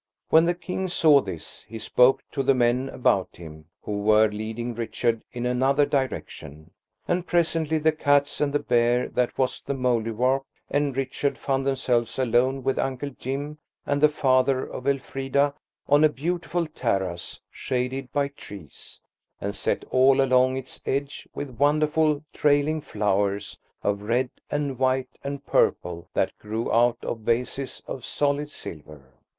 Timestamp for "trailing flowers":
22.33-23.59